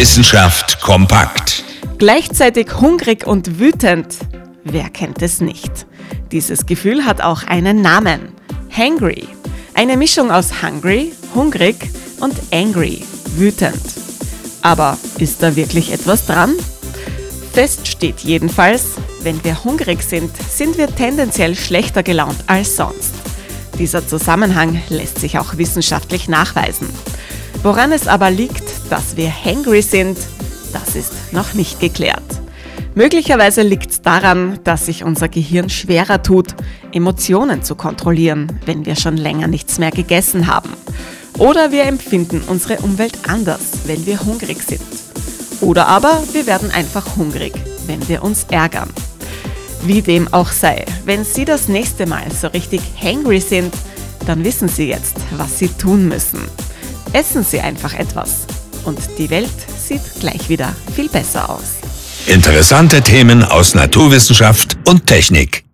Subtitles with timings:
[0.00, 1.62] Wissenschaft kompakt.
[1.98, 4.16] Gleichzeitig hungrig und wütend.
[4.64, 5.84] Wer kennt es nicht?
[6.32, 8.32] Dieses Gefühl hat auch einen Namen.
[8.74, 9.28] Hangry.
[9.74, 11.76] Eine Mischung aus hungry, hungrig
[12.18, 13.04] und angry,
[13.36, 13.82] wütend.
[14.62, 16.54] Aber ist da wirklich etwas dran?
[17.52, 23.12] Fest steht jedenfalls, wenn wir hungrig sind, sind wir tendenziell schlechter gelaunt als sonst.
[23.78, 26.88] Dieser Zusammenhang lässt sich auch wissenschaftlich nachweisen.
[27.62, 30.18] Woran es aber liegt, dass wir hangry sind,
[30.72, 32.22] das ist noch nicht geklärt.
[32.94, 36.54] Möglicherweise liegt es daran, dass sich unser Gehirn schwerer tut,
[36.92, 40.70] Emotionen zu kontrollieren, wenn wir schon länger nichts mehr gegessen haben.
[41.38, 44.82] Oder wir empfinden unsere Umwelt anders, wenn wir hungrig sind.
[45.60, 47.52] Oder aber wir werden einfach hungrig,
[47.86, 48.90] wenn wir uns ärgern.
[49.84, 53.72] Wie dem auch sei, wenn Sie das nächste Mal so richtig hangry sind,
[54.26, 56.40] dann wissen Sie jetzt, was Sie tun müssen.
[57.12, 58.46] Essen Sie einfach etwas
[58.84, 61.80] und die Welt sieht gleich wieder viel besser aus.
[62.26, 65.64] Interessante Themen aus Naturwissenschaft und Technik.